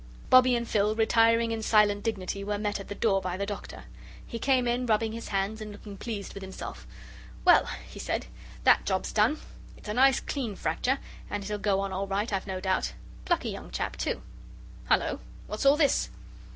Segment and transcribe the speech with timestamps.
[0.31, 3.83] Bobbie and Phil, retiring in silent dignity, were met at the door by the Doctor.
[4.25, 6.87] He came in rubbing his hands and looking pleased with himself.
[7.45, 8.25] "Well," he said,
[8.63, 9.37] "THAT job's done.
[9.77, 10.97] It's a nice clean fracture,
[11.29, 12.93] and it'll go on all right, I've no doubt.
[13.25, 14.23] Plucky young chap, too
[14.89, 15.19] hullo!
[15.45, 16.09] what's all this?"